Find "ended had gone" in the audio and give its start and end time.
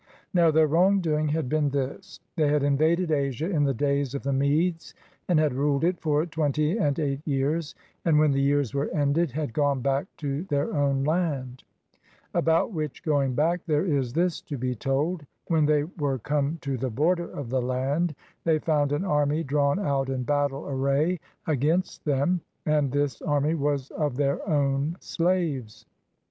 8.95-9.81